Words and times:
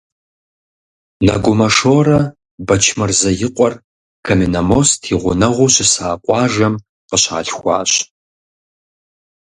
Нэгумэ 1.25 1.67
Шорэ 1.75 2.19
Бэчмырзэ 2.67 3.31
и 3.45 3.49
къуэр 3.55 3.73
Каменномост 4.25 5.01
и 5.13 5.15
гъунэгъуу 5.21 5.69
щыса 5.73 6.07
къуажэм 6.23 6.73
къыщалъхуащ. 7.09 7.91